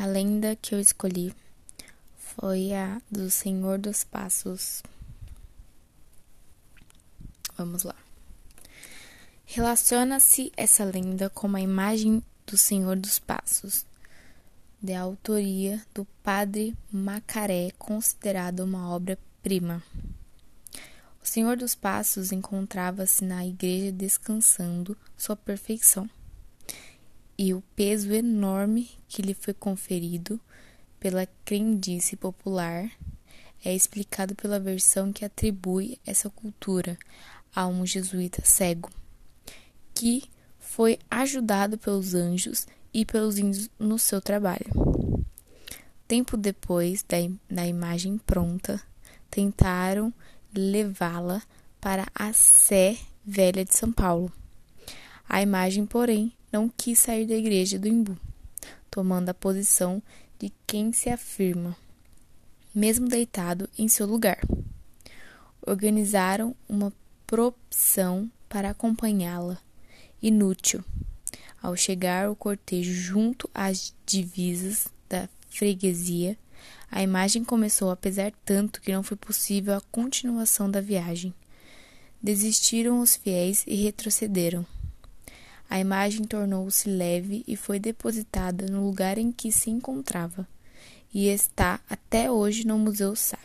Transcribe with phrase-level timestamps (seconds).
[0.00, 1.34] A lenda que eu escolhi
[2.16, 4.80] foi a do Senhor dos Passos.
[7.56, 7.96] Vamos lá.
[9.44, 13.84] Relaciona-se essa lenda com a imagem do Senhor dos Passos,
[14.80, 19.82] de autoria do padre Macaré, considerada uma obra-prima.
[21.20, 26.08] O Senhor dos Passos encontrava-se na igreja descansando sua perfeição
[27.38, 30.40] e o peso enorme que lhe foi conferido
[30.98, 32.90] pela crendice popular
[33.64, 36.98] é explicado pela versão que atribui essa cultura
[37.54, 38.90] a um jesuíta cego,
[39.94, 40.24] que
[40.58, 44.66] foi ajudado pelos anjos e pelos índios no seu trabalho.
[46.06, 47.16] Tempo depois da,
[47.48, 48.80] da imagem pronta,
[49.30, 50.12] tentaram
[50.54, 51.42] levá-la
[51.80, 54.32] para a Sé Velha de São Paulo.
[55.28, 58.16] A imagem, porém, não quis sair da igreja do Imbu,
[58.90, 60.02] tomando a posição
[60.38, 61.76] de quem se afirma,
[62.74, 64.40] mesmo deitado em seu lugar.
[65.66, 66.92] Organizaram uma
[67.26, 69.58] propção para acompanhá-la,
[70.22, 70.82] inútil.
[71.60, 76.38] Ao chegar o cortejo junto às divisas da freguesia,
[76.90, 81.34] a imagem começou a pesar tanto que não foi possível a continuação da viagem.
[82.22, 84.64] Desistiram os fiéis e retrocederam.
[85.68, 90.48] A imagem tornou-se leve e foi depositada no lugar em que se encontrava,
[91.12, 93.38] e está até hoje no Museu Sá.